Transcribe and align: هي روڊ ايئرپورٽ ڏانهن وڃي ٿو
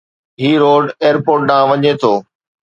هي 0.41 0.51
روڊ 0.63 0.83
ايئرپورٽ 1.05 1.41
ڏانهن 1.49 1.69
وڃي 1.71 1.91
ٿو 2.01 2.13